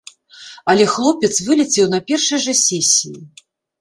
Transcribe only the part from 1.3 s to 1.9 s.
вылецеў